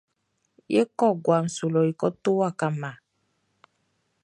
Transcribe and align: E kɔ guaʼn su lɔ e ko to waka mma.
E 0.79 0.81
kɔ 0.97 1.07
guaʼn 1.25 1.45
su 1.55 1.65
lɔ 1.73 1.81
e 1.89 1.91
ko 1.99 2.07
to 2.23 2.29
waka 2.39 2.67
mma. 2.73 2.91